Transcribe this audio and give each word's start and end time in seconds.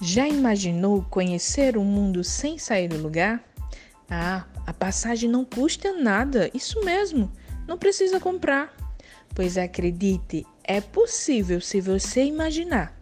Já 0.00 0.28
imaginou 0.28 1.02
conhecer 1.10 1.76
o 1.76 1.82
mundo 1.82 2.22
sem 2.22 2.56
sair 2.56 2.86
do 2.86 2.98
lugar? 2.98 3.42
Ah, 4.08 4.44
a 4.64 4.72
passagem 4.72 5.28
não 5.28 5.44
custa 5.44 5.92
nada, 5.92 6.48
isso 6.54 6.84
mesmo, 6.84 7.30
não 7.66 7.76
precisa 7.76 8.20
comprar. 8.20 8.72
Pois 9.34 9.58
acredite, 9.58 10.46
é 10.62 10.80
possível 10.80 11.60
se 11.60 11.80
você 11.80 12.22
imaginar. 12.24 12.96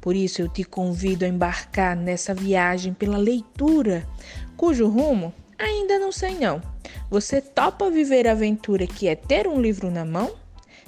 Por 0.00 0.16
isso 0.16 0.40
eu 0.40 0.48
te 0.48 0.64
convido 0.64 1.26
a 1.26 1.28
embarcar 1.28 1.94
nessa 1.94 2.32
viagem 2.32 2.94
pela 2.94 3.18
leitura, 3.18 4.08
cujo 4.56 4.88
rumo 4.88 5.34
ainda 5.58 5.98
não 5.98 6.10
sei 6.10 6.38
não. 6.38 6.62
Você 7.10 7.42
topa 7.42 7.90
viver 7.90 8.26
a 8.26 8.32
aventura 8.32 8.86
que 8.86 9.08
é 9.08 9.14
ter 9.14 9.46
um 9.46 9.60
livro 9.60 9.90
na 9.90 10.06
mão? 10.06 10.34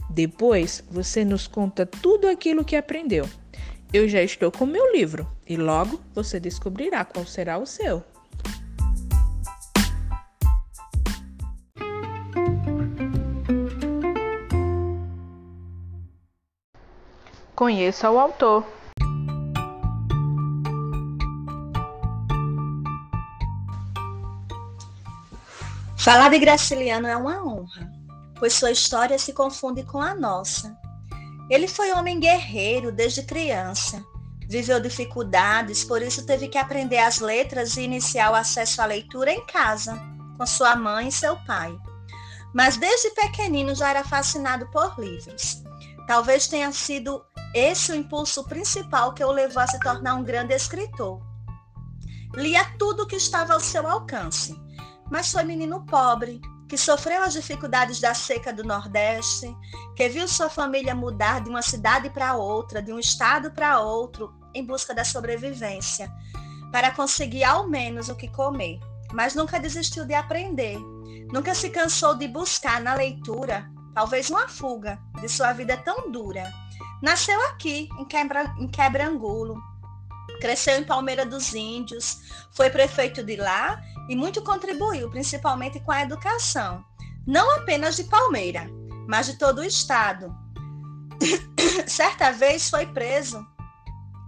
Depois 0.09 0.83
você 0.91 1.25
nos 1.25 1.47
conta 1.47 1.85
tudo 1.85 2.27
aquilo 2.27 2.65
que 2.65 2.75
aprendeu. 2.75 3.29
Eu 3.93 4.09
já 4.09 4.23
estou 4.23 4.51
com 4.51 4.65
meu 4.65 4.91
livro 4.91 5.31
e 5.47 5.55
logo 5.55 6.01
você 6.15 6.41
descobrirá 6.41 7.05
qual 7.05 7.27
será 7.27 7.59
o 7.59 7.67
seu. 7.67 8.03
Conheça 17.55 18.11
o 18.11 18.19
autor. 18.19 18.65
Falar 25.99 26.31
de 26.31 26.39
Graciliano 26.39 27.07
é 27.07 27.17
uma 27.17 27.45
honra, 27.45 27.93
pois 28.41 28.55
sua 28.55 28.71
história 28.71 29.19
se 29.19 29.35
confunde 29.35 29.85
com 29.85 30.01
a 30.01 30.15
nossa. 30.15 30.82
Ele 31.53 31.69
foi 31.69 31.93
homem 31.93 32.19
guerreiro 32.19 32.91
desde 32.91 33.23
criança, 33.23 34.03
viveu 34.49 34.81
dificuldades, 34.81 35.85
por 35.85 36.01
isso 36.01 36.25
teve 36.25 36.49
que 36.49 36.57
aprender 36.57 36.97
as 36.97 37.21
letras 37.21 37.77
e 37.77 37.83
iniciar 37.83 38.33
o 38.33 38.35
acesso 38.35 38.81
à 38.81 38.87
leitura 38.87 39.31
em 39.31 39.45
casa, 39.45 40.01
com 40.39 40.47
sua 40.47 40.75
mãe 40.75 41.09
e 41.09 41.13
seu 41.13 41.37
pai. 41.45 41.79
Mas 42.55 42.79
desde 42.79 43.11
pequenino 43.11 43.75
já 43.75 43.91
era 43.91 44.03
fascinado 44.03 44.67
por 44.71 44.99
livros. 44.99 45.63
Talvez 46.07 46.47
tenha 46.47 46.73
sido 46.73 47.23
esse 47.55 47.93
o 47.93 47.95
impulso 47.95 48.45
principal 48.45 49.13
que 49.13 49.23
o 49.23 49.31
levou 49.31 49.63
a 49.63 49.67
se 49.67 49.79
tornar 49.81 50.15
um 50.15 50.25
grande 50.25 50.55
escritor. 50.55 51.21
Lia 52.35 52.65
tudo 52.79 53.07
que 53.07 53.17
estava 53.17 53.53
ao 53.53 53.61
seu 53.61 53.87
alcance 53.87 54.59
mas 55.13 55.31
foi 55.31 55.45
menino 55.45 55.85
pobre, 55.85 56.41
que 56.73 56.79
sofreu 56.79 57.23
as 57.23 57.35
dificuldades 57.35 58.01
da 58.01 58.15
seca 58.15 58.51
do 58.51 58.65
Nordeste, 58.65 59.55
que 59.95 60.09
viu 60.09 60.27
sua 60.27 60.49
família 60.49 60.95
mudar 60.95 61.43
de 61.43 61.51
uma 61.51 61.61
cidade 61.61 62.09
para 62.09 62.35
outra, 62.35 62.81
de 62.81 62.91
um 62.91 62.99
estado 62.99 63.51
para 63.51 63.79
outro, 63.79 64.33
em 64.55 64.65
busca 64.65 64.95
da 64.95 65.05
sobrevivência, 65.05 66.11
para 66.73 66.91
conseguir 66.91 67.45
ao 67.45 67.69
menos 67.69 68.09
o 68.09 68.15
que 68.15 68.27
comer. 68.27 68.81
Mas 69.13 69.35
nunca 69.35 69.61
desistiu 69.61 70.07
de 70.07 70.15
aprender, 70.15 70.79
nunca 71.31 71.55
se 71.55 71.69
cansou 71.69 72.15
de 72.15 72.27
buscar 72.27 72.81
na 72.81 72.95
leitura, 72.95 73.71
talvez 73.95 74.31
uma 74.31 74.49
fuga 74.49 74.99
de 75.21 75.29
sua 75.29 75.53
vida 75.53 75.77
tão 75.77 76.11
dura. 76.11 76.51
Nasceu 77.03 77.39
aqui, 77.49 77.87
em, 77.99 78.07
Quebra, 78.07 78.51
em 78.59 78.67
Quebrangulo, 78.67 79.61
cresceu 80.41 80.79
em 80.79 80.85
Palmeira 80.85 81.25
dos 81.25 81.55
Índios, 81.55 82.19
foi 82.53 82.71
prefeito 82.71 83.23
de 83.23 83.37
lá 83.37 83.81
e 84.09 84.17
muito 84.17 84.43
contribuiu, 84.43 85.11
principalmente 85.11 85.81
com 85.81 85.93
a 85.93 86.03
educação, 86.03 86.85
não 87.27 87.57
apenas 87.57 87.97
de 87.97 88.05
Palmeira, 88.05 88.69
mas 89.09 89.27
de 89.27 89.39
todo 89.39 89.61
o 89.61 89.65
estado. 89.65 90.35
Certa 91.87 92.33
vez 92.33 92.69
foi 92.69 92.87
preso, 92.87 93.47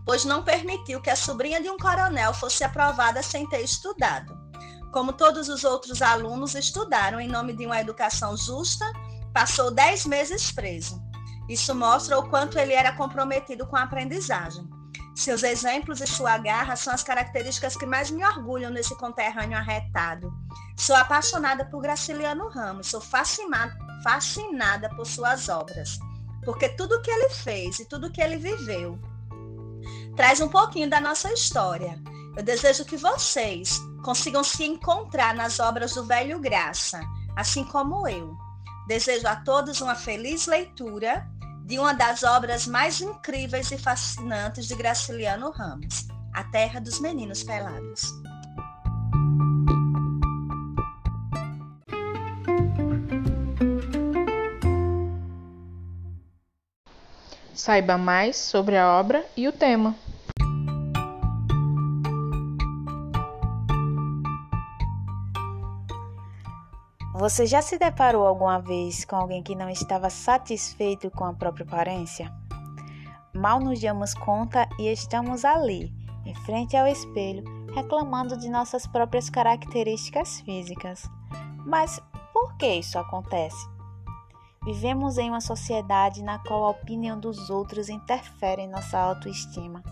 pois 0.04 0.24
não 0.24 0.44
permitiu 0.44 1.00
que 1.00 1.10
a 1.10 1.16
sobrinha 1.16 1.60
de 1.60 1.68
um 1.70 1.78
coronel 1.78 2.32
fosse 2.34 2.62
aprovada 2.62 3.22
sem 3.22 3.48
ter 3.48 3.62
estudado. 3.62 4.38
Como 4.92 5.12
todos 5.12 5.48
os 5.48 5.64
outros 5.64 6.02
alunos 6.02 6.54
estudaram 6.54 7.18
em 7.18 7.26
nome 7.26 7.52
de 7.52 7.66
uma 7.66 7.80
educação 7.80 8.36
justa, 8.36 8.84
passou 9.32 9.72
dez 9.72 10.06
meses 10.06 10.52
preso. 10.52 11.02
Isso 11.48 11.74
mostra 11.74 12.18
o 12.18 12.30
quanto 12.30 12.58
ele 12.58 12.72
era 12.72 12.92
comprometido 12.92 13.66
com 13.66 13.76
a 13.76 13.82
aprendizagem. 13.82 14.64
Seus 15.14 15.44
exemplos 15.44 16.00
e 16.00 16.06
sua 16.06 16.36
garra 16.38 16.74
são 16.74 16.92
as 16.92 17.04
características 17.04 17.76
que 17.76 17.86
mais 17.86 18.10
me 18.10 18.24
orgulham 18.24 18.70
nesse 18.70 18.96
conterrâneo 18.96 19.56
arretado. 19.56 20.32
Sou 20.76 20.96
apaixonada 20.96 21.64
por 21.64 21.80
Graciliano 21.80 22.48
Ramos, 22.48 22.88
sou 22.88 23.00
fascinada, 23.00 23.76
fascinada 24.02 24.88
por 24.90 25.06
suas 25.06 25.48
obras, 25.48 26.00
porque 26.44 26.68
tudo 26.70 27.00
que 27.00 27.10
ele 27.10 27.30
fez 27.30 27.78
e 27.78 27.84
tudo 27.84 28.10
que 28.10 28.20
ele 28.20 28.36
viveu 28.36 28.98
traz 30.16 30.40
um 30.40 30.48
pouquinho 30.48 30.90
da 30.90 31.00
nossa 31.00 31.32
história. 31.32 31.96
Eu 32.36 32.42
desejo 32.42 32.84
que 32.84 32.96
vocês 32.96 33.80
consigam 34.04 34.42
se 34.42 34.64
encontrar 34.64 35.32
nas 35.34 35.60
obras 35.60 35.94
do 35.94 36.04
velho 36.04 36.40
Graça, 36.40 37.00
assim 37.36 37.64
como 37.64 38.08
eu. 38.08 38.36
Desejo 38.88 39.26
a 39.26 39.36
todos 39.36 39.80
uma 39.80 39.94
feliz 39.94 40.46
leitura 40.46 41.26
de 41.64 41.78
uma 41.78 41.94
das 41.94 42.22
obras 42.22 42.66
mais 42.66 43.00
incríveis 43.00 43.70
e 43.72 43.78
fascinantes 43.78 44.66
de 44.66 44.74
Graciliano 44.74 45.50
Ramos, 45.50 46.06
A 46.34 46.44
Terra 46.44 46.78
dos 46.78 47.00
Meninos 47.00 47.42
Pelados. 47.42 48.02
Saiba 57.54 57.96
mais 57.96 58.36
sobre 58.36 58.76
a 58.76 58.90
obra 59.00 59.24
e 59.34 59.48
o 59.48 59.52
tema. 59.52 59.96
Você 67.14 67.46
já 67.46 67.62
se 67.62 67.78
deparou 67.78 68.26
alguma 68.26 68.58
vez 68.58 69.04
com 69.04 69.14
alguém 69.14 69.40
que 69.40 69.54
não 69.54 69.70
estava 69.70 70.10
satisfeito 70.10 71.08
com 71.12 71.24
a 71.24 71.32
própria 71.32 71.64
aparência? 71.64 72.28
Mal 73.32 73.60
nos 73.60 73.80
damos 73.80 74.14
conta 74.14 74.68
e 74.80 74.90
estamos 74.90 75.44
ali, 75.44 75.94
em 76.26 76.34
frente 76.34 76.76
ao 76.76 76.88
espelho, 76.88 77.44
reclamando 77.72 78.36
de 78.36 78.50
nossas 78.50 78.84
próprias 78.84 79.30
características 79.30 80.40
físicas. 80.40 81.08
Mas 81.64 82.02
por 82.32 82.56
que 82.56 82.66
isso 82.66 82.98
acontece? 82.98 83.64
Vivemos 84.64 85.16
em 85.16 85.30
uma 85.30 85.40
sociedade 85.40 86.20
na 86.20 86.40
qual 86.40 86.64
a 86.64 86.70
opinião 86.70 87.20
dos 87.20 87.48
outros 87.48 87.88
interfere 87.88 88.62
em 88.62 88.68
nossa 88.68 88.98
autoestima. 88.98 89.84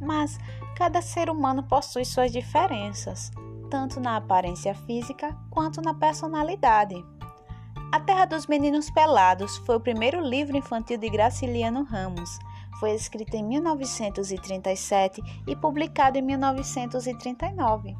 Mas 0.00 0.38
cada 0.76 1.02
ser 1.02 1.28
humano 1.28 1.64
possui 1.64 2.04
suas 2.04 2.30
diferenças 2.30 3.32
tanto 3.68 4.00
na 4.00 4.16
aparência 4.16 4.74
física 4.74 5.36
quanto 5.50 5.80
na 5.80 5.94
personalidade. 5.94 6.94
A 7.90 8.00
Terra 8.00 8.26
dos 8.26 8.46
Meninos 8.46 8.90
Pelados 8.90 9.56
foi 9.58 9.76
o 9.76 9.80
primeiro 9.80 10.20
livro 10.20 10.56
infantil 10.56 10.98
de 10.98 11.08
Graciliano 11.08 11.84
Ramos. 11.84 12.38
Foi 12.78 12.92
escrito 12.92 13.34
em 13.34 13.42
1937 13.42 15.22
e 15.46 15.56
publicado 15.56 16.18
em 16.18 16.22
1939. 16.22 17.96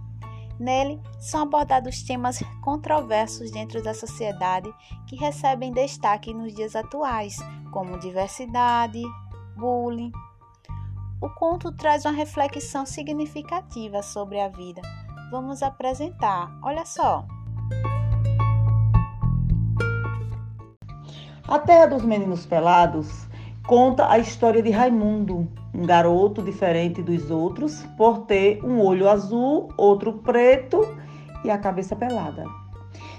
Nele 0.60 1.00
são 1.20 1.42
abordados 1.42 2.02
temas 2.02 2.42
controversos 2.62 3.50
dentro 3.50 3.82
da 3.82 3.94
sociedade 3.94 4.68
que 5.06 5.16
recebem 5.16 5.72
destaque 5.72 6.34
nos 6.34 6.52
dias 6.54 6.76
atuais, 6.76 7.36
como 7.72 7.98
diversidade, 7.98 9.02
bullying. 9.56 10.12
O 11.20 11.30
conto 11.30 11.72
traz 11.72 12.04
uma 12.04 12.12
reflexão 12.12 12.84
significativa 12.84 14.02
sobre 14.02 14.40
a 14.40 14.48
vida, 14.48 14.82
vamos 15.30 15.62
apresentar. 15.62 16.50
Olha 16.62 16.84
só. 16.84 17.24
A 21.46 21.58
Terra 21.58 21.86
dos 21.86 22.02
Meninos 22.02 22.44
Pelados 22.44 23.26
conta 23.66 24.10
a 24.10 24.18
história 24.18 24.62
de 24.62 24.70
Raimundo, 24.70 25.48
um 25.74 25.86
garoto 25.86 26.42
diferente 26.42 27.02
dos 27.02 27.30
outros 27.30 27.84
por 27.96 28.26
ter 28.26 28.62
um 28.64 28.80
olho 28.80 29.08
azul, 29.08 29.68
outro 29.76 30.14
preto 30.14 30.80
e 31.44 31.50
a 31.50 31.58
cabeça 31.58 31.96
pelada. 31.96 32.44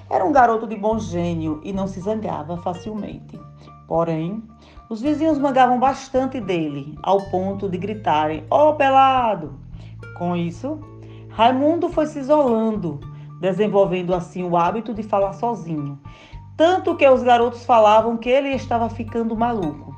Era 0.09 0.25
um 0.25 0.31
garoto 0.31 0.67
de 0.67 0.75
bom 0.75 0.97
gênio 0.99 1.61
e 1.63 1.71
não 1.71 1.87
se 1.87 1.99
zangava 1.99 2.57
facilmente. 2.57 3.39
Porém, 3.87 4.43
os 4.89 5.01
vizinhos 5.01 5.37
mangavam 5.37 5.79
bastante 5.79 6.39
dele, 6.39 6.97
ao 7.01 7.21
ponto 7.29 7.69
de 7.69 7.77
gritarem: 7.77 8.43
Ó 8.49 8.69
oh, 8.69 8.75
pelado! 8.75 9.59
Com 10.17 10.35
isso, 10.35 10.79
Raimundo 11.39 11.87
foi 11.87 12.05
se 12.05 12.19
isolando, 12.19 12.99
desenvolvendo 13.39 14.13
assim 14.13 14.43
o 14.43 14.57
hábito 14.57 14.93
de 14.93 15.01
falar 15.01 15.31
sozinho. 15.31 15.97
Tanto 16.57 16.97
que 16.97 17.07
os 17.07 17.23
garotos 17.23 17.65
falavam 17.65 18.17
que 18.17 18.27
ele 18.27 18.49
estava 18.49 18.89
ficando 18.89 19.37
maluco. 19.37 19.95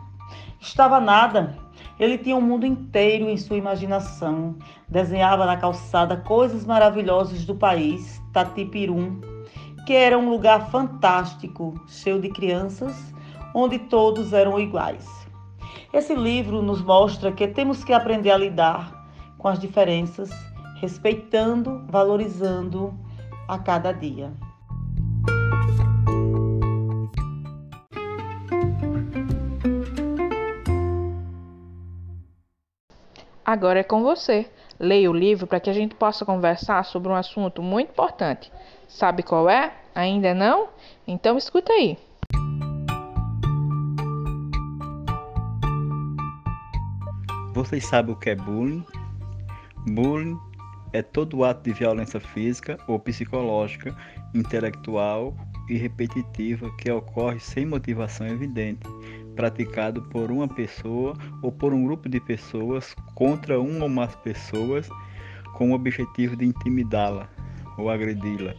Estava 0.59 0.99
nada. 0.99 1.57
Ele 1.99 2.19
tinha 2.19 2.35
o 2.35 2.37
um 2.37 2.43
mundo 2.43 2.63
inteiro 2.63 3.27
em 3.27 3.37
sua 3.37 3.57
imaginação. 3.57 4.55
Desenhava 4.87 5.47
na 5.47 5.57
calçada 5.57 6.15
coisas 6.15 6.63
maravilhosas 6.63 7.43
do 7.43 7.55
país, 7.55 8.21
Tatipirum, 8.31 9.19
que 9.87 9.93
era 9.93 10.19
um 10.19 10.29
lugar 10.29 10.69
fantástico, 10.69 11.73
cheio 11.87 12.21
de 12.21 12.29
crianças, 12.29 12.95
onde 13.55 13.79
todos 13.79 14.31
eram 14.31 14.59
iguais. 14.59 15.09
Esse 15.91 16.13
livro 16.13 16.61
nos 16.61 16.83
mostra 16.83 17.31
que 17.31 17.47
temos 17.47 17.83
que 17.83 17.93
aprender 17.93 18.29
a 18.29 18.37
lidar 18.37 19.01
com 19.39 19.47
as 19.47 19.57
diferenças, 19.57 20.29
respeitando, 20.81 21.85
valorizando 21.87 22.91
a 23.47 23.59
cada 23.59 23.91
dia. 23.91 24.33
Agora 33.45 33.81
é 33.81 33.83
com 33.83 34.01
você. 34.01 34.49
Leia 34.79 35.11
o 35.11 35.13
livro 35.13 35.45
para 35.45 35.59
que 35.59 35.69
a 35.69 35.73
gente 35.73 35.93
possa 35.93 36.25
conversar 36.25 36.83
sobre 36.83 37.11
um 37.11 37.15
assunto 37.15 37.61
muito 37.61 37.91
importante. 37.91 38.51
Sabe 38.87 39.21
qual 39.21 39.47
é? 39.47 39.71
Ainda 39.93 40.33
não? 40.33 40.69
Então 41.05 41.37
escuta 41.37 41.71
aí. 41.71 41.95
Vocês 47.53 47.85
sabem 47.85 48.15
o 48.15 48.17
que 48.17 48.31
é 48.31 48.35
bullying? 48.35 48.83
Bullying 49.85 50.39
é 50.93 51.01
todo 51.01 51.43
ato 51.43 51.63
de 51.63 51.73
violência 51.73 52.19
física 52.19 52.77
ou 52.87 52.99
psicológica, 52.99 53.95
intelectual 54.33 55.35
e 55.69 55.77
repetitiva 55.77 56.69
que 56.77 56.91
ocorre 56.91 57.39
sem 57.39 57.65
motivação 57.65 58.27
evidente, 58.27 58.81
praticado 59.35 60.01
por 60.03 60.31
uma 60.31 60.47
pessoa 60.47 61.15
ou 61.41 61.51
por 61.51 61.73
um 61.73 61.83
grupo 61.85 62.09
de 62.09 62.19
pessoas 62.19 62.93
contra 63.15 63.59
uma 63.59 63.83
ou 63.83 63.89
mais 63.89 64.13
pessoas 64.15 64.89
com 65.53 65.71
o 65.71 65.73
objetivo 65.73 66.35
de 66.35 66.45
intimidá-la 66.45 67.29
ou 67.77 67.89
agredi-la, 67.89 68.53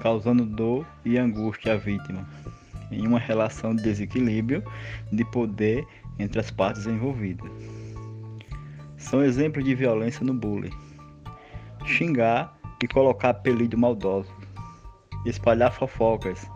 causando 0.00 0.44
dor 0.44 0.84
e 1.04 1.16
angústia 1.16 1.74
à 1.74 1.76
vítima, 1.76 2.28
em 2.90 3.06
uma 3.06 3.18
relação 3.18 3.74
de 3.74 3.82
desequilíbrio 3.82 4.62
de 5.12 5.24
poder 5.26 5.86
entre 6.18 6.40
as 6.40 6.50
partes 6.50 6.86
envolvidas. 6.86 7.50
São 8.96 9.22
exemplos 9.22 9.64
de 9.64 9.74
violência 9.74 10.24
no 10.24 10.34
bullying 10.34 10.85
xingar 11.86 12.56
e 12.82 12.88
colocar 12.88 13.30
apelido 13.30 13.78
maldoso, 13.78 14.30
espalhar 15.24 15.72
fofocas, 15.72 16.50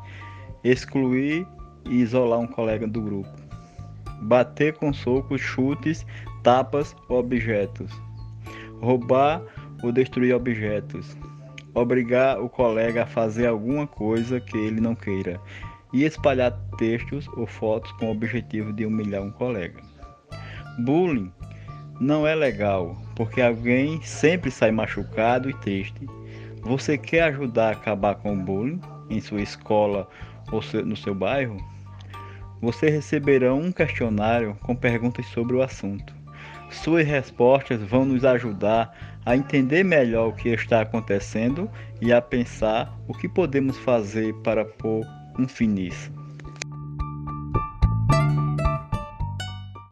excluir 0.63 1.47
e 1.87 2.01
isolar 2.03 2.41
um 2.41 2.47
colega 2.47 2.87
do 2.87 3.01
grupo, 3.01 3.31
bater 4.23 4.75
com 4.75 4.93
socos, 4.93 5.41
chutes, 5.41 6.05
tapas 6.43 6.95
ou 7.09 7.19
objetos, 7.19 7.91
roubar 8.81 9.43
ou 9.83 9.93
destruir 9.93 10.35
objetos, 10.35 11.17
obrigar 11.75 12.41
o 12.41 12.49
colega 12.49 13.05
a 13.05 13.07
fazer 13.07 13.47
alguma 13.47 13.87
coisa 13.87 14.41
que 14.41 14.57
ele 14.57 14.81
não 14.81 14.95
queira. 14.95 15.41
E 15.93 16.05
espalhar 16.05 16.53
textos 16.79 17.27
ou 17.37 17.49
fotos 17.49 17.91
com 17.93 18.07
o 18.07 18.13
objetivo 18.13 18.73
de 18.73 18.87
humilhar 18.87 19.23
um 19.23 19.31
colega. 19.33 19.81
Bullying 20.85 21.33
não 22.01 22.25
é 22.25 22.33
legal, 22.33 22.97
porque 23.21 23.43
alguém 23.43 24.01
sempre 24.01 24.51
sai 24.51 24.71
machucado 24.71 25.51
e 25.51 25.53
triste. 25.53 26.09
Você 26.63 26.97
quer 26.97 27.25
ajudar 27.25 27.69
a 27.69 27.73
acabar 27.73 28.15
com 28.15 28.33
o 28.33 28.37
bullying 28.37 28.81
em 29.11 29.21
sua 29.21 29.43
escola 29.43 30.09
ou 30.51 30.63
no 30.87 30.97
seu 30.97 31.15
bairro? 31.15 31.59
Você 32.63 32.89
receberá 32.89 33.53
um 33.53 33.71
questionário 33.71 34.57
com 34.63 34.75
perguntas 34.75 35.27
sobre 35.27 35.55
o 35.55 35.61
assunto. 35.61 36.15
Suas 36.71 37.07
respostas 37.07 37.83
vão 37.83 38.07
nos 38.07 38.25
ajudar 38.25 38.97
a 39.27 39.37
entender 39.37 39.85
melhor 39.85 40.29
o 40.29 40.33
que 40.33 40.49
está 40.49 40.81
acontecendo 40.81 41.71
e 42.01 42.15
a 42.15 42.23
pensar 42.23 42.99
o 43.07 43.13
que 43.13 43.29
podemos 43.29 43.77
fazer 43.77 44.33
para 44.37 44.65
pôr 44.65 45.07
um 45.39 45.47
fim 45.47 45.67
nisso. 45.67 46.20